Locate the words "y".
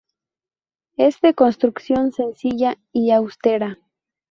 2.91-3.11